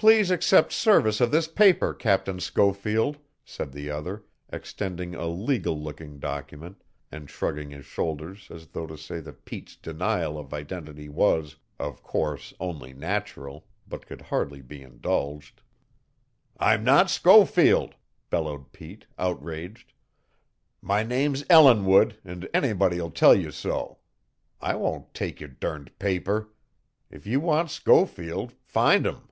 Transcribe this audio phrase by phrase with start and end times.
[0.00, 6.20] "Please accept service of this paper, Captain Schofield," said the other, extending a legal looking
[6.20, 11.56] document, and shrugging his shoulders as though to say that Pete's denial of identity was,
[11.80, 15.62] of course, only natural, but could hardly be indulged.
[16.60, 17.96] "I'm not Schofield!"
[18.30, 19.94] bellowed Pete, outraged.
[20.80, 23.98] "My name's Ellinwood, an' anybody'll tell you so.
[24.60, 26.50] I won't take your durned paper.
[27.10, 29.22] If you want Schofield find him."